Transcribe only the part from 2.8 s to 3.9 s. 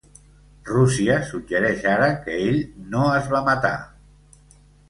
no es va matar.